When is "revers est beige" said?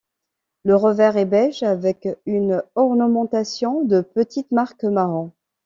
0.75-1.61